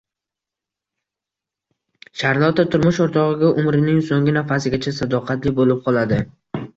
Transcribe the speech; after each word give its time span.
Sharlotta 2.21 2.65
turmush 2.75 2.99
o`rtog`iga 3.05 3.49
umrining 3.63 3.99
so`nggi 4.07 4.33
nafasigacha 4.39 4.95
sadoqatli 5.01 5.55
bo`lib 5.61 5.75
qoladi 5.89 6.19